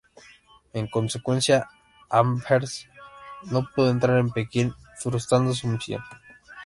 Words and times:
En 0.73 0.87
consecuencia, 0.87 1.69
Amherst 2.09 2.87
no 3.51 3.69
pudo 3.75 3.91
entrar 3.91 4.17
en 4.17 4.31
Pekín, 4.31 4.73
frustrando 4.97 5.53
su 5.53 5.67
misión. 5.67 6.01